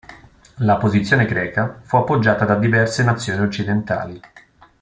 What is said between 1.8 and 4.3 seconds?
fu appoggiata da diverse nazioni occidentali.